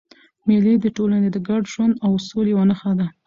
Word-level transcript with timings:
مېلې 0.47 0.73
د 0.79 0.85
ټولني 0.97 1.29
د 1.31 1.37
ګډ 1.47 1.63
ژوند 1.73 1.93
او 2.05 2.11
سولي 2.27 2.51
یوه 2.53 2.65
نخښه 2.69 2.93
ده. 2.99 3.07